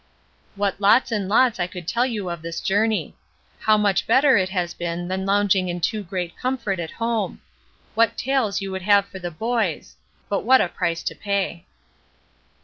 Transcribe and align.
What 0.55 0.81
lots 0.81 1.11
and 1.11 1.29
lots 1.29 1.59
I 1.59 1.67
could 1.67 1.87
tell 1.87 2.07
you 2.07 2.31
of 2.31 2.41
this 2.41 2.59
journey. 2.59 3.15
How 3.59 3.77
much 3.77 4.07
better 4.07 4.35
has 4.43 4.73
it 4.73 4.77
been 4.79 5.07
than 5.07 5.27
lounging 5.27 5.69
in 5.69 5.79
too 5.79 6.01
great 6.01 6.35
comfort 6.35 6.79
at 6.79 6.89
home. 6.89 7.39
What 7.93 8.17
tales 8.17 8.61
you 8.61 8.71
would 8.71 8.81
have 8.81 9.05
for 9.07 9.19
the 9.19 9.29
boys. 9.29 9.97
But 10.27 10.39
what 10.43 10.59
a 10.59 10.69
price 10.69 11.03
to 11.03 11.13
pay. 11.13 11.67